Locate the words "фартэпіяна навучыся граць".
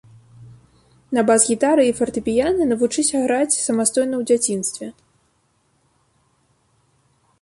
1.99-3.59